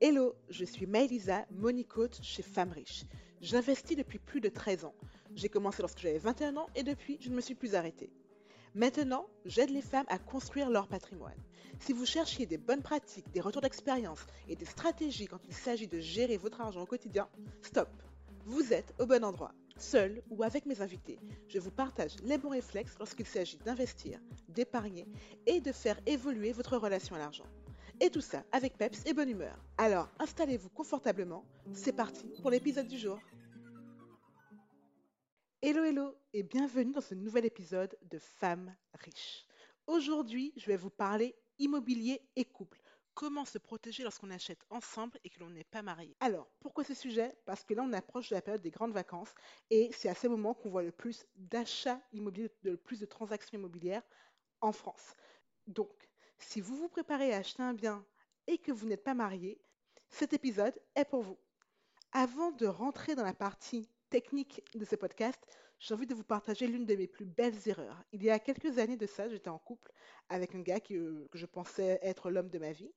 [0.00, 1.86] Hello, je suis Maëlisa, money
[2.22, 3.04] chez Femmes Riches.
[3.40, 4.94] J'investis depuis plus de 13 ans.
[5.34, 8.10] J'ai commencé lorsque j'avais 21 ans et depuis, je ne me suis plus arrêtée.
[8.74, 11.38] Maintenant, j'aide les femmes à construire leur patrimoine.
[11.80, 15.88] Si vous cherchiez des bonnes pratiques, des retours d'expérience et des stratégies quand il s'agit
[15.88, 17.28] de gérer votre argent au quotidien,
[17.62, 17.88] stop.
[18.44, 19.52] Vous êtes au bon endroit.
[19.78, 21.18] Seul ou avec mes invités,
[21.48, 24.18] je vous partage les bons réflexes lorsqu'il s'agit d'investir,
[24.48, 25.06] d'épargner
[25.46, 27.44] et de faire évoluer votre relation à l'argent.
[28.00, 29.62] Et tout ça avec peps et bonne humeur.
[29.76, 33.18] Alors installez-vous confortablement, c'est parti pour l'épisode du jour.
[35.60, 39.46] Hello hello et bienvenue dans ce nouvel épisode de Femmes riches.
[39.86, 42.80] Aujourd'hui, je vais vous parler immobilier et couple.
[43.16, 46.92] Comment se protéger lorsqu'on achète ensemble et que l'on n'est pas marié Alors, pourquoi ce
[46.92, 47.34] sujet?
[47.46, 49.34] Parce que là, on approche de la période des grandes vacances
[49.70, 53.56] et c'est à ce moment qu'on voit le plus d'achats immobiliers, le plus de transactions
[53.56, 54.02] immobilières
[54.60, 55.14] en France.
[55.66, 58.04] Donc, si vous vous préparez à acheter un bien
[58.48, 59.58] et que vous n'êtes pas marié,
[60.10, 61.38] cet épisode est pour vous.
[62.12, 65.40] Avant de rentrer dans la partie technique de ce podcast,
[65.78, 68.02] j'ai envie de vous partager l'une de mes plus belles erreurs.
[68.12, 69.92] Il y a quelques années de ça, j'étais en couple
[70.28, 72.92] avec un gars euh, que je pensais être l'homme de ma vie.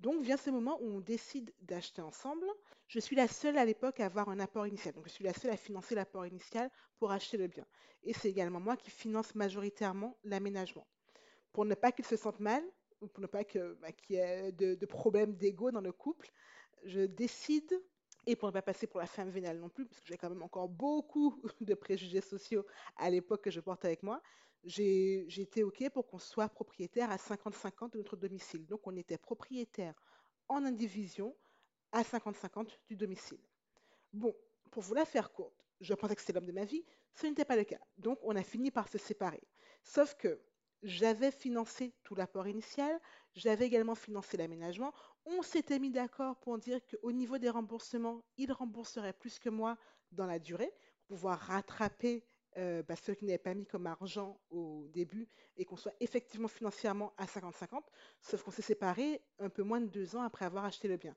[0.00, 2.46] Donc vient ce moment où on décide d'acheter ensemble.
[2.88, 4.94] Je suis la seule à l'époque à avoir un apport initial.
[4.94, 7.66] Donc je suis la seule à financer l'apport initial pour acheter le bien.
[8.02, 10.86] Et c'est également moi qui finance majoritairement l'aménagement.
[11.52, 12.62] Pour ne pas qu'il se sente mal,
[13.00, 13.44] ou pour ne pas
[13.80, 16.30] bah, qu'il y ait de, de problèmes d'ego dans le couple,
[16.84, 17.72] je décide
[18.26, 20.30] et pour ne pas passer pour la femme vénale non plus, parce que j'ai quand
[20.30, 22.64] même encore beaucoup de préjugés sociaux
[22.96, 24.22] à l'époque que je porte avec moi,
[24.64, 28.66] j'ai été OK pour qu'on soit propriétaire à 50-50 de notre domicile.
[28.66, 29.94] Donc on était propriétaire
[30.48, 31.36] en indivision
[31.92, 33.40] à 50-50 du domicile.
[34.12, 34.34] Bon,
[34.70, 37.44] pour vous la faire courte, je pensais que c'était l'homme de ma vie, ce n'était
[37.44, 37.80] pas le cas.
[37.98, 39.42] Donc on a fini par se séparer.
[39.82, 40.40] Sauf que
[40.84, 43.00] j'avais financé tout l'apport initial,
[43.34, 44.92] j'avais également financé l'aménagement.
[45.24, 49.76] On s'était mis d'accord pour dire qu'au niveau des remboursements, il rembourserait plus que moi
[50.12, 50.72] dans la durée,
[51.06, 52.24] pour pouvoir rattraper
[52.58, 56.48] euh, bah, ceux qui n'avaient pas mis comme argent au début et qu'on soit effectivement
[56.48, 57.82] financièrement à 50-50,
[58.20, 61.16] sauf qu'on s'est séparés un peu moins de deux ans après avoir acheté le bien.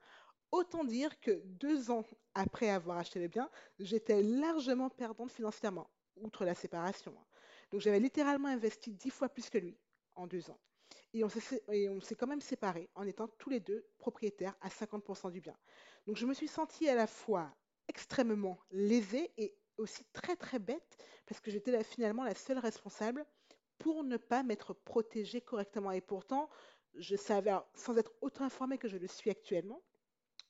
[0.52, 6.46] Autant dire que deux ans après avoir acheté le bien, j'étais largement perdante financièrement, outre
[6.46, 7.14] la séparation.
[7.20, 7.26] Hein.
[7.72, 9.78] Donc j'avais littéralement investi dix fois plus que lui
[10.16, 10.60] en deux ans.
[11.14, 15.42] Et on s'est quand même séparés en étant tous les deux propriétaires à 50% du
[15.42, 15.56] bien.
[16.06, 17.56] Donc je me suis sentie à la fois
[17.88, 23.26] extrêmement lésée et aussi très très bête parce que j'étais finalement la seule responsable
[23.78, 25.92] pour ne pas m'être protégée correctement.
[25.92, 26.50] Et pourtant,
[26.96, 29.82] je savais, sans être autant informée que je le suis actuellement,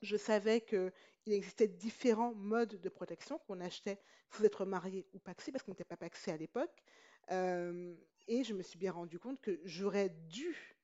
[0.02, 0.92] je savais qu'il
[1.34, 4.00] existait différents modes de protection qu'on achetait
[4.32, 6.84] sans être marié ou paxé, parce qu'on n'était pas paxé à l'époque.
[7.32, 7.94] Euh,
[8.28, 10.76] et je me suis bien rendu compte que j'aurais dû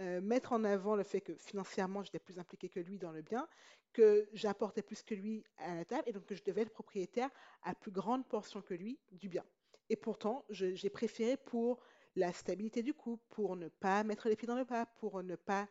[0.00, 3.22] euh, mettre en avant le fait que financièrement, j'étais plus impliquée que lui dans le
[3.22, 3.48] bien,
[3.92, 7.30] que j'apportais plus que lui à la table, et donc que je devais être propriétaire
[7.62, 9.44] à plus grande portion que lui du bien.
[9.88, 11.80] Et pourtant, j'ai préféré pour
[12.16, 15.36] la stabilité du couple, pour ne pas mettre les pieds dans le pas, pour ne
[15.36, 15.68] pas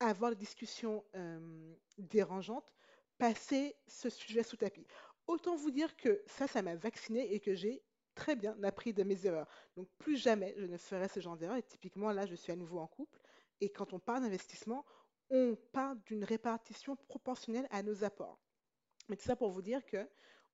[0.00, 2.72] avoir de discussions euh, dérangeantes,
[3.18, 4.86] passer ce sujet sous tapis.
[5.26, 7.82] Autant vous dire que ça, ça m'a vacciné et que j'ai
[8.14, 9.48] très bien appris de mes erreurs.
[9.76, 11.56] Donc plus jamais je ne ferai ce genre d'erreur.
[11.56, 13.18] Et typiquement, là, je suis à nouveau en couple.
[13.60, 14.84] Et quand on parle d'investissement,
[15.30, 18.40] on parle d'une répartition proportionnelle à nos apports.
[19.08, 20.08] Mais tout ça pour vous dire que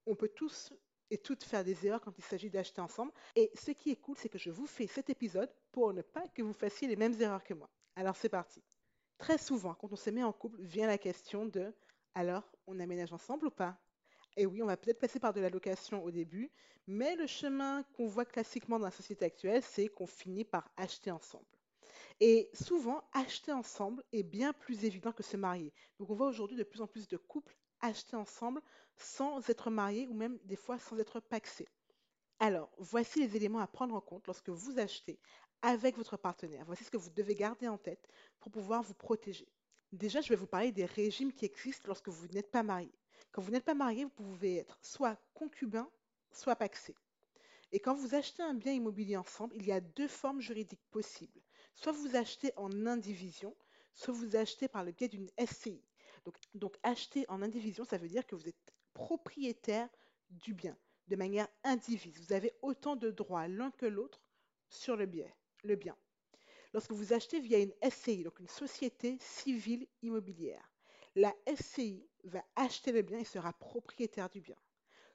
[0.07, 0.73] on peut tous
[1.11, 3.13] et toutes faire des erreurs quand il s'agit d'acheter ensemble.
[3.37, 6.27] Et ce qui est cool, c'est que je vous fais cet épisode pour ne pas
[6.29, 7.71] que vous fassiez les mêmes erreurs que moi.
[7.97, 8.63] Alors c'est parti.
[9.19, 11.75] Très souvent, quand on se met en couple, vient la question de
[12.15, 13.77] alors, on aménage ensemble ou pas?
[14.37, 16.53] Et oui, on va peut-être passer par de la location au début,
[16.87, 21.11] mais le chemin qu'on voit classiquement dans la société actuelle, c'est qu'on finit par acheter
[21.11, 21.47] ensemble.
[22.21, 25.73] Et souvent, acheter ensemble est bien plus évident que se marier.
[25.99, 28.63] Donc on voit aujourd'hui de plus en plus de couples acheter ensemble
[28.97, 31.69] sans être mariés ou même des fois sans être paxés.
[32.39, 35.19] Alors, voici les éléments à prendre en compte lorsque vous achetez
[35.63, 36.65] avec votre partenaire.
[36.67, 38.09] Voici ce que vous devez garder en tête
[38.41, 39.49] pour pouvoir vous protéger.
[39.93, 42.93] Déjà, je vais vous parler des régimes qui existent lorsque vous n'êtes pas marié.
[43.33, 45.89] Quand vous n'êtes pas marié, vous pouvez être soit concubin,
[46.33, 46.95] soit paxé.
[47.73, 51.41] Et quand vous achetez un bien immobilier ensemble, il y a deux formes juridiques possibles.
[51.75, 53.57] Soit vous achetez en indivision,
[53.95, 55.83] soit vous achetez par le biais d'une SCI.
[56.25, 59.89] Donc, donc acheter en indivision, ça veut dire que vous êtes propriétaire
[60.31, 60.77] du bien
[61.09, 62.19] de manière indivise.
[62.21, 64.23] Vous avez autant de droits l'un que l'autre
[64.69, 65.31] sur le bien
[65.73, 65.97] bien.
[66.75, 70.71] Lorsque vous achetez via une SCI, donc une société civile immobilière,
[71.15, 74.57] la SCI va acheter le bien et sera propriétaire du bien.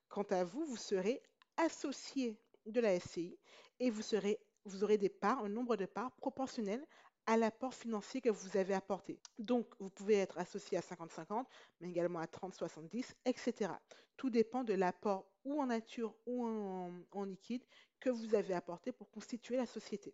[0.07, 1.22] Quant à vous, vous serez
[1.57, 3.38] associé de la SCI
[3.80, 6.86] et vous serez vous aurez des parts, un nombre de parts proportionnel
[7.25, 9.19] à l'apport financier que vous avez apporté.
[9.38, 11.45] Donc, vous pouvez être associé à 50-50,
[11.80, 13.72] mais également à 30-70, etc.
[14.18, 17.63] Tout dépend de l'apport ou en nature ou en liquide
[18.00, 20.13] que vous avez apporté pour constituer la société.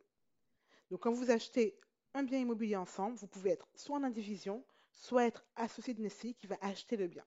[0.90, 1.80] Donc, quand vous achetez
[2.14, 6.36] un bien immobilier ensemble, vous pouvez être soit en indivision, soit être associé d'une SCI
[6.36, 7.26] qui va acheter le bien.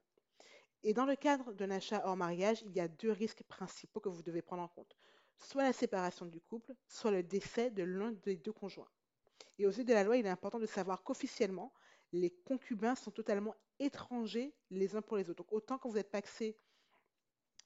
[0.82, 4.08] Et dans le cadre d'un achat hors mariage, il y a deux risques principaux que
[4.08, 4.96] vous devez prendre en compte.
[5.38, 8.88] Soit la séparation du couple, soit le décès de l'un des deux conjoints.
[9.58, 11.72] Et aux yeux de la loi, il est important de savoir qu'officiellement,
[12.12, 15.42] les concubins sont totalement étrangers les uns pour les autres.
[15.44, 16.56] Donc autant que vous êtes paxé,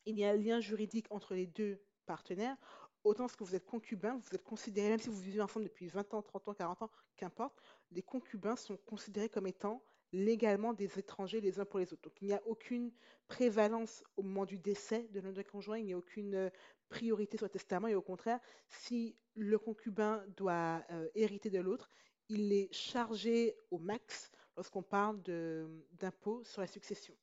[0.04, 2.56] il y a un lien juridique entre les deux partenaires,
[3.04, 6.14] autant que vous êtes concubin, vous êtes considéré, même si vous vivez ensemble depuis 20
[6.14, 7.60] ans, 30 ans, 40 ans, qu'importe,
[7.90, 9.82] les concubins sont considérés comme étant
[10.12, 12.02] légalement des étrangers les uns pour les autres.
[12.02, 12.92] Donc il n'y a aucune
[13.28, 16.50] prévalence au moment du décès de l'un des conjoints, il n'y a aucune euh,
[16.88, 18.38] priorité sur le testament et au contraire,
[18.68, 21.88] si le concubin doit euh, hériter de l'autre,
[22.28, 27.14] il est chargé au max lorsqu'on parle d'impôts sur la succession.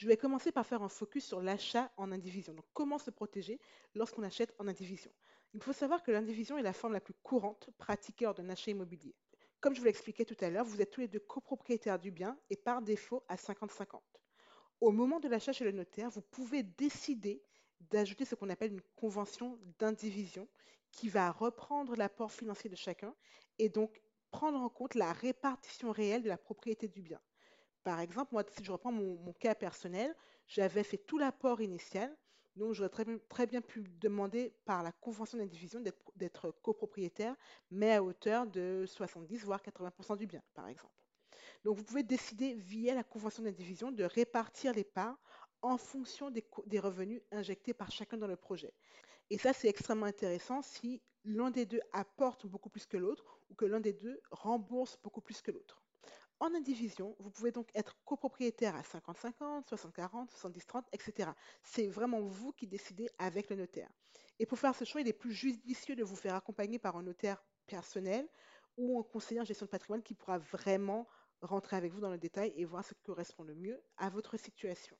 [0.00, 2.54] Je vais commencer par faire un focus sur l'achat en indivision.
[2.54, 3.60] Donc, comment se protéger
[3.94, 5.12] lorsqu'on achète en indivision?
[5.52, 8.70] Il faut savoir que l'indivision est la forme la plus courante pratiquée lors d'un achat
[8.70, 9.14] immobilier.
[9.60, 12.38] Comme je vous l'expliquais tout à l'heure, vous êtes tous les deux copropriétaires du bien
[12.48, 14.00] et par défaut à 50-50.
[14.80, 17.42] Au moment de l'achat chez le notaire, vous pouvez décider
[17.90, 20.48] d'ajouter ce qu'on appelle une convention d'indivision
[20.92, 23.14] qui va reprendre l'apport financier de chacun
[23.58, 24.00] et donc
[24.30, 27.20] prendre en compte la répartition réelle de la propriété du bien.
[27.82, 30.14] Par exemple, moi, si je reprends mon, cas personnel,
[30.46, 32.14] j'avais fait tout l'apport initial,
[32.56, 32.90] donc j'aurais
[33.28, 35.80] très, bien pu demander par la convention d'indivision
[36.16, 37.34] d'être copropriétaire,
[37.70, 40.92] mais à hauteur de 70 voire 80% du bien, par exemple.
[41.64, 45.18] Donc vous pouvez décider via la convention d'indivision de répartir les parts
[45.62, 48.72] en fonction des, revenus injectés par chacun dans le projet.
[49.30, 53.54] Et ça, c'est extrêmement intéressant si l'un des deux apporte beaucoup plus que l'autre ou
[53.54, 55.82] que l'un des deux rembourse beaucoup plus que l'autre.
[56.40, 61.30] En indivision, vous pouvez donc être copropriétaire à 50-50, 60-40, 70-30, etc.
[61.62, 63.90] C'est vraiment vous qui décidez avec le notaire.
[64.38, 67.02] Et pour faire ce choix, il est plus judicieux de vous faire accompagner par un
[67.02, 68.26] notaire personnel
[68.78, 71.06] ou un conseiller en gestion de patrimoine qui pourra vraiment
[71.42, 74.38] rentrer avec vous dans le détail et voir ce qui correspond le mieux à votre
[74.38, 74.96] situation.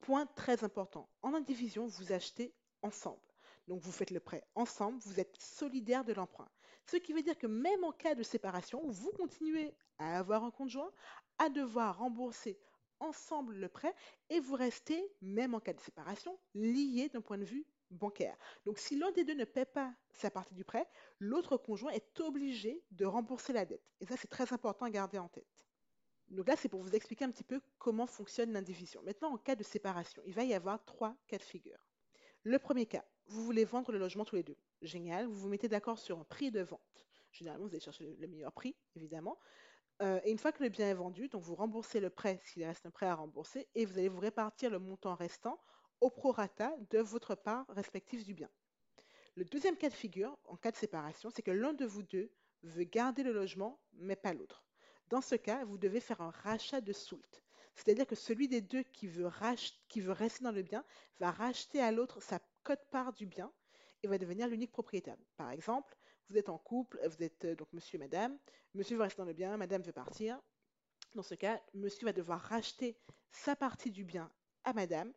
[0.00, 3.22] Point très important, en indivision, vous achetez ensemble.
[3.66, 6.48] Donc vous faites le prêt ensemble, vous êtes solidaire de l'emprunt.
[6.84, 10.50] Ce qui veut dire que même en cas de séparation, vous continuez à avoir un
[10.50, 10.90] conjoint,
[11.38, 12.58] à devoir rembourser
[13.00, 13.94] ensemble le prêt
[14.30, 18.36] et vous restez, même en cas de séparation, liés d'un point de vue bancaire.
[18.64, 20.88] Donc si l'un des deux ne paie pas sa partie du prêt,
[21.20, 23.92] l'autre conjoint est obligé de rembourser la dette.
[24.00, 25.66] Et ça, c'est très important à garder en tête.
[26.28, 29.00] Donc là, c'est pour vous expliquer un petit peu comment fonctionne l'indivision.
[29.02, 31.78] Maintenant, en cas de séparation, il va y avoir trois cas de figure.
[32.42, 34.56] Le premier cas, vous voulez vendre le logement tous les deux.
[34.82, 37.06] Génial, vous vous mettez d'accord sur un prix de vente.
[37.30, 39.38] Généralement, vous allez chercher le meilleur prix, évidemment.
[40.02, 42.90] Euh, une fois que le bien est vendu, vous remboursez le prêt s'il reste un
[42.90, 45.58] prêt à rembourser et vous allez vous répartir le montant restant
[46.00, 48.50] au prorata de votre part respective du bien.
[49.36, 52.30] Le deuxième cas de figure, en cas de séparation, c'est que l'un de vous deux
[52.62, 54.66] veut garder le logement, mais pas l'autre.
[55.08, 57.42] Dans ce cas, vous devez faire un rachat de soult.
[57.74, 59.30] C'est-à-dire que celui des deux qui veut,
[59.88, 60.84] qui veut rester dans le bien
[61.20, 63.52] va racheter à l'autre sa cote-part du bien
[64.02, 65.16] et va devenir l'unique propriétaire.
[65.36, 65.96] Par exemple,
[66.28, 68.38] vous êtes en couple, vous êtes euh, donc monsieur et madame,
[68.74, 70.40] monsieur va rester dans le bien, madame veut partir.
[71.14, 72.98] Dans ce cas, monsieur va devoir racheter
[73.30, 74.30] sa partie du bien
[74.64, 75.12] à madame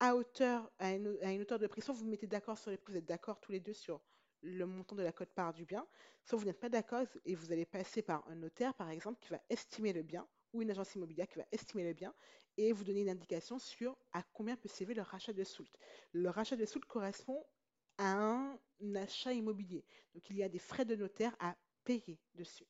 [0.00, 1.82] à une, hauteur de prix.
[1.82, 4.00] Soit vous vous mettez d'accord sur les prix, vous êtes d'accord tous les deux sur
[4.42, 5.86] le montant de la cote-part du bien,
[6.24, 9.28] soit vous n'êtes pas d'accord et vous allez passer par un notaire, par exemple, qui
[9.28, 12.14] va estimer le bien, ou une agence immobilière qui va estimer le bien,
[12.56, 15.70] et vous donner une indication sur à combien peut s'élever le rachat de soult.
[16.12, 17.44] Le rachat de soult correspond
[18.06, 18.58] un
[18.94, 19.84] achat immobilier.
[20.14, 22.66] Donc il y a des frais de notaire à payer dessus.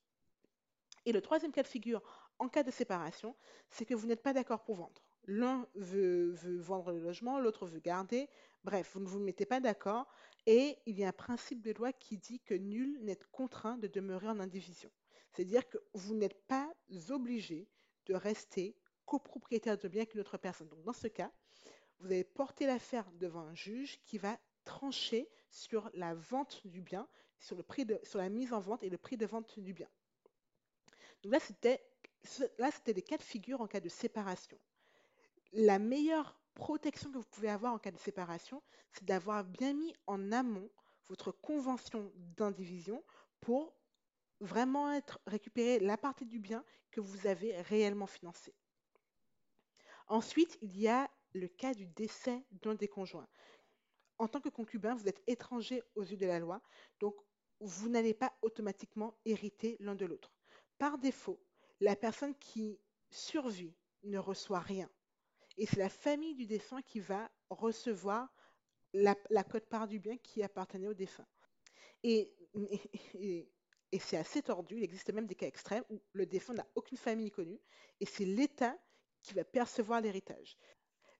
[1.06, 2.02] Et le troisième cas de figure
[2.38, 3.36] en cas de séparation,
[3.70, 5.02] c'est que vous n'êtes pas d'accord pour vendre.
[5.26, 8.28] L'un veut, vendre le logement, l'autre veut garder.
[8.64, 10.06] Bref, vous ne vous mettez pas d'accord.
[10.46, 13.86] Et il y a un principe de loi qui dit que nul n'est contraint de
[13.86, 14.90] demeurer en indivision.
[15.32, 16.72] C'est-à-dire que vous n'êtes pas
[17.10, 17.68] obligé
[18.06, 20.68] de rester copropriétaire de bien qu'une autre personne.
[20.68, 21.30] Donc dans ce cas,
[21.98, 27.08] vous allez porter l'affaire devant un juge qui va trancher sur la vente du bien,
[27.38, 27.56] sur,
[28.14, 29.88] la mise en vente et le prix de vente du bien.
[31.22, 34.58] Donc là, c'était des cas de figure en cas de séparation.
[35.52, 38.62] La meilleure protection que vous pouvez avoir en cas de séparation,
[38.92, 40.70] c'est d'avoir bien mis en amont
[41.08, 43.02] votre convention d'indivision
[43.40, 43.74] pour
[44.40, 48.54] vraiment récupérer la partie du bien que vous avez réellement financé.
[50.06, 53.28] Ensuite, il y a le cas du décès d'un des conjoints.
[54.20, 56.60] En tant que concubin, vous êtes étranger aux yeux de la loi,
[57.00, 57.16] donc
[57.60, 60.30] vous n'allez pas automatiquement hériter l'un de l'autre.
[60.78, 61.40] Par défaut,
[61.80, 63.74] la personne qui survit
[64.04, 64.90] ne reçoit rien.
[65.56, 68.28] Et c'est la famille du défunt qui va recevoir
[68.92, 71.26] la, la cote-part du bien qui appartenait au défunt.
[72.02, 72.34] Et,
[73.98, 77.30] c'est assez tordu, il existe même des cas extrêmes où le défunt n'a aucune famille
[77.30, 77.60] connue
[78.00, 78.76] et c'est l'État
[79.22, 80.56] qui va percevoir l'héritage.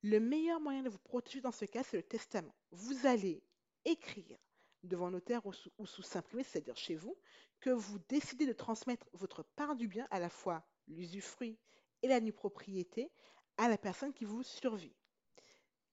[0.03, 2.55] Le meilleur moyen de vous protéger dans ce cas, c'est le testament.
[2.71, 3.43] Vous allez
[3.85, 4.39] écrire
[4.83, 7.17] devant notaire ou sous, ou sous imprimé, c'est-à-dire chez vous,
[7.61, 11.59] que vous décidez de transmettre votre part du bien, à la fois l'usufruit
[12.03, 13.11] et la nue propriété,
[13.59, 14.95] à la personne qui vous survit.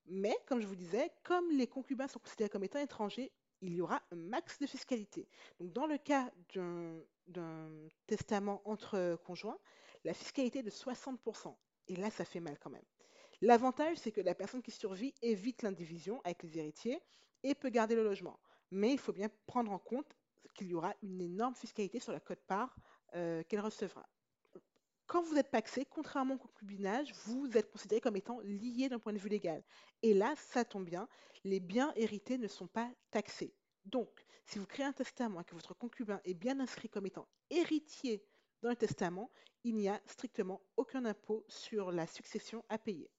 [0.06, 3.82] Mais, comme je vous disais, comme les concubins sont considérés comme étant étrangers, il y
[3.82, 5.28] aura un max de fiscalité.
[5.60, 6.32] Donc, dans le cas
[7.26, 9.58] d'un testament entre conjoints,
[10.04, 11.54] la fiscalité est de 60%.
[11.88, 12.84] Et là, ça fait mal quand même.
[13.40, 17.00] L'avantage, c'est que la personne qui survit évite l'indivision avec les héritiers
[17.44, 18.40] et peut garder le logement.
[18.70, 20.16] Mais il faut bien prendre en compte
[20.54, 22.76] qu'il y aura une énorme fiscalité sur la cote-part
[23.14, 24.08] euh, qu'elle recevra.
[25.06, 29.12] Quand vous êtes paxé, contrairement au concubinage, vous êtes considéré comme étant lié d'un point
[29.12, 29.62] de vue légal.
[30.02, 31.08] Et là, ça tombe bien,
[31.44, 33.54] les biens hérités ne sont pas taxés.
[33.86, 37.26] Donc, si vous créez un testament et que votre concubin est bien inscrit comme étant
[37.48, 38.22] héritier
[38.60, 39.30] dans le testament,
[39.64, 43.10] il n'y a strictement aucun impôt sur la succession à payer.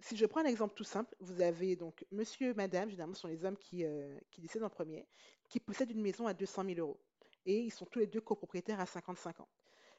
[0.00, 3.28] Si je prends un exemple tout simple, vous avez donc monsieur, madame, généralement ce sont
[3.28, 5.06] les hommes qui, euh, décèdent en premier,
[5.48, 7.00] qui possèdent une maison à 200 000 euros.
[7.46, 9.48] Et ils sont tous les deux copropriétaires à 55 ans.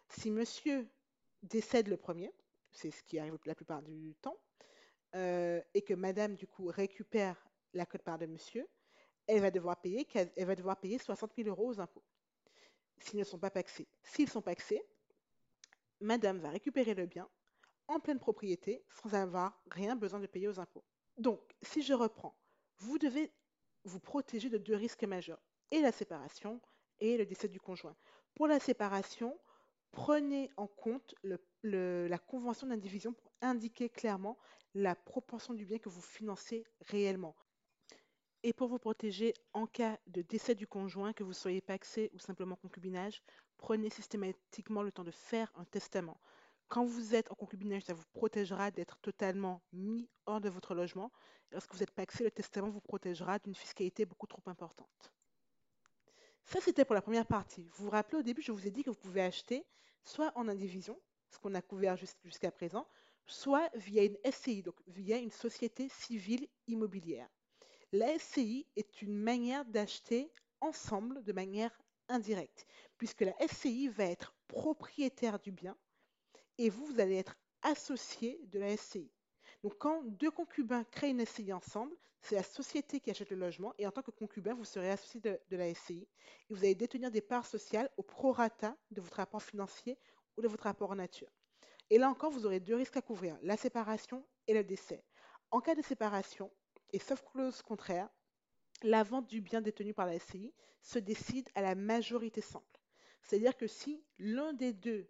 [0.09, 0.87] Si monsieur
[1.43, 2.31] décède le premier,
[2.71, 4.37] c'est ce qui arrive la plupart du temps,
[5.15, 8.67] euh, et que madame, du coup, récupère la cote-part de monsieur,
[9.27, 12.03] elle va devoir payer, elle va devoir payer 60 000 euros aux impôts,
[12.99, 13.87] s'ils ne sont pas paxés.
[14.03, 14.83] S'ils sont paxés,
[15.99, 17.27] madame va récupérer le bien
[17.87, 20.83] en pleine propriété sans avoir rien besoin de payer aux impôts.
[21.17, 22.35] Donc, si je reprends,
[22.77, 23.31] vous devez
[23.83, 26.61] vous protéger de deux risques majeurs, et la séparation
[26.99, 27.95] et le décès du conjoint.
[28.33, 29.39] Pour la séparation,
[29.91, 31.15] prenez en compte
[31.63, 34.37] la convention d'indivision pour indiquer clairement
[34.73, 37.35] la proportion du bien que vous financez réellement.
[38.43, 42.19] Et pour vous protéger en cas de décès du conjoint, que vous soyez paxé ou
[42.19, 43.23] simplement concubinage,
[43.57, 46.19] prenez systématiquement le temps de faire un testament.
[46.67, 51.12] Quand vous êtes en concubinage, ça vous protégera d'être totalement mis hors de votre logement.
[51.51, 55.13] lorsque vous êtes paxé, le testament vous protégera d'une fiscalité beaucoup trop importante.
[56.43, 57.69] Ça, c'était pour la première partie.
[57.74, 59.65] Vous vous rappelez, au début, je vous ai dit que vous pouvez acheter
[60.03, 62.88] soit en indivision, ce qu'on a couvert jusqu'à présent,
[63.25, 67.29] soit via une SCI, donc via une société civile immobilière.
[67.91, 70.31] La SCI est une manière d'acheter
[70.62, 71.72] ensemble de manière
[72.10, 72.65] indirecte,
[72.98, 75.75] puisque la SCI va être propriétaire du bien
[76.57, 79.09] et vous, vous allez être associé de la SCI.
[79.63, 83.74] Donc quand deux concubins créent une SCI ensemble, c'est la société qui achète le logement
[83.77, 86.07] et en tant que concubin, vous serez associé de, la SCI
[86.50, 89.97] et vous allez détenir des parts sociales au prorata de votre rapport financier
[90.38, 91.31] ou de votre rapport en nature.
[91.89, 95.03] Et là encore, vous aurez deux risques à couvrir, la séparation et le décès.
[95.51, 96.51] En cas de séparation,
[96.93, 98.09] et sauf clause contraire,
[98.81, 102.79] la vente du bien détenu par la SCI se décide à la majorité simple.
[103.21, 105.07] C'est-à-dire que si l'un des deux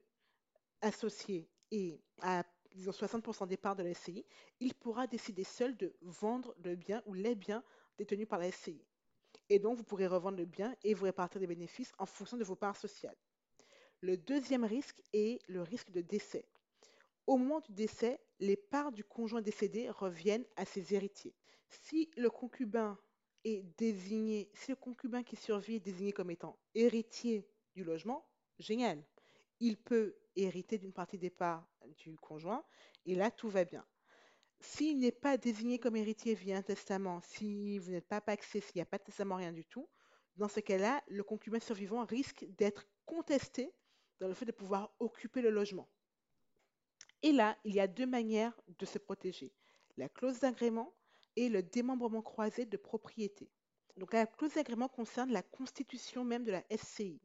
[0.82, 2.44] associés est à
[2.76, 4.26] disons 60% des parts de la SCI,
[4.60, 7.64] il pourra décider seul de vendre le bien ou les biens
[7.98, 8.84] détenus par la SCI.
[9.50, 12.44] Et donc, vous pourrez revendre le bien et vous répartir des bénéfices en fonction de
[12.44, 13.16] vos parts sociales.
[14.02, 16.46] Le deuxième risque est le risque de décès.
[17.28, 21.34] Au moment du décès, les parts du conjoint décédé reviennent à ses héritiers.
[21.70, 23.00] Si le concubin
[23.44, 28.28] est désigné, si le concubin qui survit est désigné comme étant héritier du logement,
[28.60, 29.04] génial.
[29.60, 32.64] Il peut hériter d'une partie des parts du conjoint
[33.06, 33.86] et là tout va bien.
[34.60, 38.78] S'il n'est pas désigné comme héritier via un testament, si vous n'êtes pas paxé, s'il
[38.78, 39.88] n'y a pas de testament, rien du tout,
[40.38, 43.74] dans ce cas-là, le concubin survivant risque d'être contesté
[44.20, 45.90] dans le fait de pouvoir occuper le logement.
[47.22, 49.54] Et là, il y a deux manières de se protéger.
[49.98, 50.94] La clause d'agrément
[51.36, 53.50] et le démembrement croisé de propriété.
[53.98, 57.22] Donc la clause d'agrément concerne la constitution même de la SCI.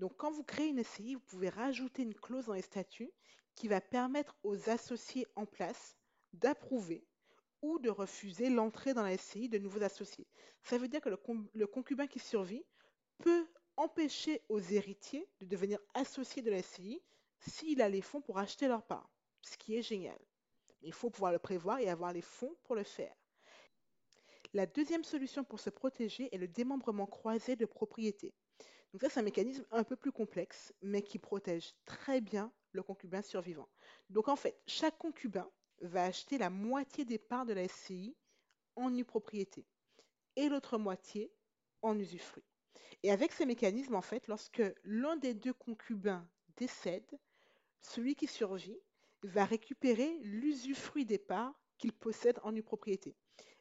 [0.00, 3.12] Donc quand vous créez une SCI, vous pouvez rajouter une clause dans les statuts
[3.54, 5.94] qui va permettre aux associés en place
[6.32, 7.06] d'approuver
[7.60, 10.26] ou de refuser l'entrée dans la SCI de nouveaux associés.
[10.62, 12.64] Ça veut dire que le, concubin qui survit
[13.18, 17.02] peut empêcher aux héritiers de devenir associés de la SCI
[17.38, 19.10] s'il a les fonds pour acheter leur part
[19.42, 20.18] ce qui est génial.
[20.80, 23.14] Il faut pouvoir le prévoir et avoir les fonds pour le faire.
[24.54, 28.32] La deuxième solution pour se protéger est le démembrement croisé de propriété.
[28.92, 32.82] Donc ça, c'est un mécanisme un peu plus complexe, mais qui protège très bien le
[32.82, 33.68] concubin survivant.
[34.10, 35.48] Donc en fait, chaque concubin
[35.82, 38.16] va acheter la moitié des parts de la SCI
[38.76, 39.66] en nue propriété.
[40.36, 41.32] et l'autre moitié
[41.82, 42.44] en usufruit.
[43.02, 47.18] Et avec ces mécanismes, en fait, lorsque l'un des deux concubins décède,
[47.80, 48.78] celui qui survit
[49.22, 53.16] va récupérer l'usufruit des parts qu'il possède en une propriété.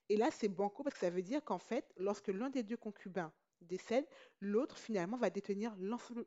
[0.10, 2.78] Et là, c'est banco parce que ça veut dire qu'en fait, lorsque l'un des deux
[2.78, 3.34] concubins
[3.66, 4.08] décède,
[4.40, 5.76] l'autre finalement va détenir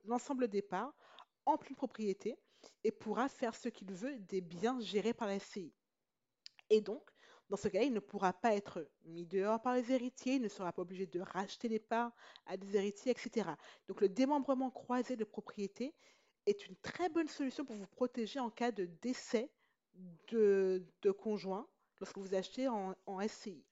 [0.05, 0.95] l'ensemble des parts
[1.47, 2.39] en pleine propriété
[2.85, 5.73] et pourra faire ce qu'il veut des biens gérés par la SCI.
[6.71, 7.03] Et donc,
[7.49, 10.49] dans ce cas, il ne pourra pas être mis dehors par les héritiers, il ne
[10.49, 12.13] sera pas obligé de racheter les parts
[12.47, 13.51] à des héritiers, etc.
[13.89, 15.95] Donc le démembrement croisé de propriété
[16.47, 19.51] est une très bonne solution pour vous protéger en cas de décès
[20.29, 20.83] de,
[21.19, 21.69] conjoint
[22.01, 23.63] lorsque vous achetez en, en SCI.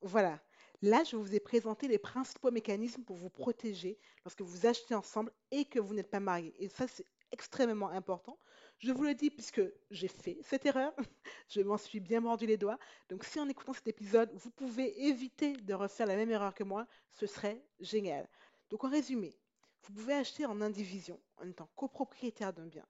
[0.00, 0.42] Voilà.
[0.82, 5.32] Là, je vous ai présenté les principaux mécanismes pour vous protéger lorsque vous achetez ensemble
[5.52, 6.52] et que vous n'êtes pas marié.
[6.58, 8.36] Et ça, c'est extrêmement important.
[8.78, 9.62] Je vous le dis puisque
[9.92, 10.92] j'ai fait cette erreur.
[11.48, 12.80] je m'en suis bien mordu les doigts.
[13.08, 16.64] Donc, si en écoutant cet épisode, vous pouvez éviter de refaire la même erreur que
[16.64, 18.28] moi, ce serait génial.
[18.68, 19.38] Donc, en résumé,
[19.84, 22.86] vous pouvez acheter en indivision en étant copropriétaire d'un bien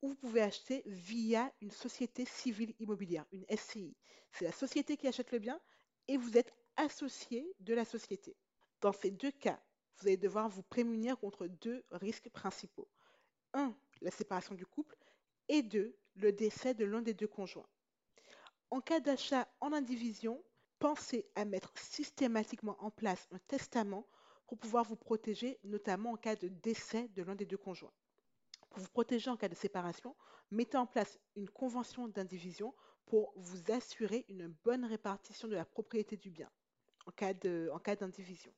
[0.00, 3.96] ou vous pouvez acheter via une société civile immobilière, une SCI.
[4.30, 5.60] C'est la société qui achète le bien
[6.08, 8.36] et vous êtes associé de la société.
[8.80, 9.60] Dans ces deux cas,
[9.96, 12.88] vous allez devoir vous prémunir contre deux risques principaux.
[13.54, 14.96] Un, la séparation du couple
[15.48, 17.68] et deux, le décès de l'un des deux conjoints.
[18.70, 20.42] En cas d'achat en indivision,
[20.78, 24.06] pensez à mettre systématiquement en place un testament
[24.46, 27.92] pour pouvoir vous protéger, notamment en cas de décès de l'un des deux conjoints.
[28.70, 30.16] Pour vous protéger en cas de séparation,
[30.50, 32.74] mettez en place une convention d'indivision
[33.06, 36.50] pour vous assurer une bonne répartition de la propriété du bien
[37.06, 38.52] en cas d'indivision.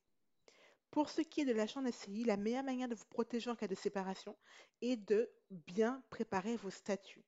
[0.91, 3.55] Pour ce qui est de l'achat en SCI, la meilleure manière de vous protéger en
[3.55, 4.37] cas de séparation
[4.81, 7.25] est de bien préparer vos statuts.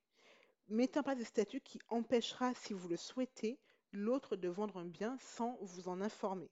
[0.68, 3.58] Mettez en place des statuts qui empêchera, si vous le souhaitez,
[3.92, 6.50] l'autre de vendre un bien sans vous en informer.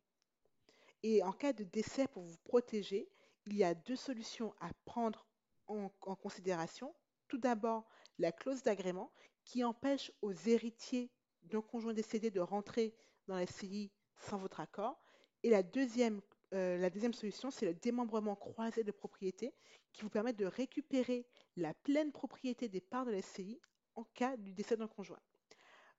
[1.03, 3.09] Et en cas de décès, pour vous protéger,
[3.47, 5.27] il y a deux solutions à prendre
[5.69, 6.95] en, considération.
[7.29, 7.87] Tout d'abord,
[8.19, 9.13] la clause d'agrément
[9.45, 11.11] qui empêche aux héritiers
[11.45, 12.95] d'un conjoint décédé de rentrer
[13.27, 15.01] dans la SCI sans votre accord.
[15.43, 16.21] Et la deuxième,
[16.55, 19.55] euh, la deuxième solution, c'est le démembrement croisé de propriété
[19.93, 21.27] qui vous permet de récupérer
[21.57, 23.61] la pleine propriété des parts de la SCI
[23.95, 25.21] en cas du décès d'un conjoint.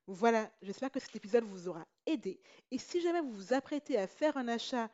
[0.06, 2.40] Voilà, j'espère que cet épisode vous aura aidé.
[2.70, 4.90] Et si jamais vous vous apprêtez à faire un achat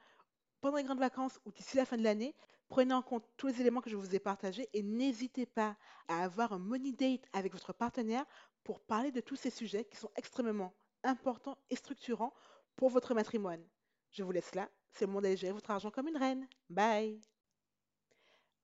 [0.61, 2.35] pendant les grandes vacances ou d'ici la fin de l'année,
[2.69, 5.77] prenez en compte tous les éléments que je vous ai partagés et n'hésitez pas
[6.09, 8.25] à avoir un money date avec votre partenaire
[8.65, 12.33] pour parler de tous ces sujets qui sont extrêmement importants et structurants
[12.77, 13.65] pour votre matrimoine.
[14.11, 14.71] Je vous laisse là.
[14.93, 16.49] C'est le moment d'aller gérer votre argent comme une reine.
[16.71, 17.21] Bye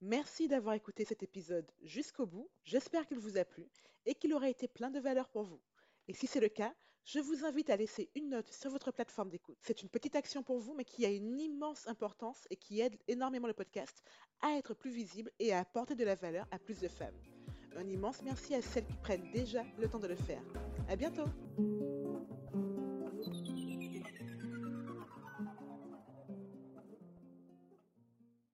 [0.00, 2.48] Merci d'avoir écouté cet épisode jusqu'au bout.
[2.64, 3.68] J'espère qu'il vous a plu
[4.06, 5.60] et qu'il aura été plein de valeur pour vous.
[6.08, 9.30] Et si c'est le cas, je vous invite à laisser une note sur votre plateforme
[9.30, 9.58] d'écoute.
[9.60, 12.96] C'est une petite action pour vous, mais qui a une immense importance et qui aide
[13.08, 14.02] énormément le podcast
[14.40, 17.18] à être plus visible et à apporter de la valeur à plus de femmes.
[17.76, 20.42] Un immense merci à celles qui prennent déjà le temps de le faire.
[20.88, 21.26] À bientôt!